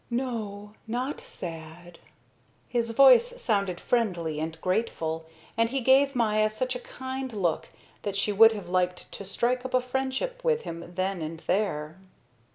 [0.09, 1.99] "No, not sad."
[2.67, 7.67] His voice sounded friendly and grateful, and he gave Maya such a kind look
[8.01, 11.99] that she would have liked to strike up a friendship with him then and there.